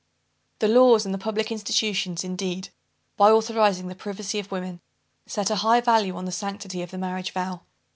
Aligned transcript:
The 0.57 0.67
laws 0.67 1.05
and 1.05 1.13
the 1.13 1.19
public 1.19 1.51
institutions, 1.51 2.23
indeed, 2.23 2.69
by 3.17 3.29
authorizing 3.29 3.87
the 3.87 3.93
privacy 3.93 4.39
of 4.39 4.51
women, 4.51 4.81
set 5.27 5.51
a 5.51 5.57
high 5.57 5.79
value 5.79 6.15
on 6.17 6.25
the 6.25 6.31
sanctity 6.31 6.81
of 6.81 6.89
the 6.89 6.97
marriage 6.97 7.29
vow. 7.33 7.61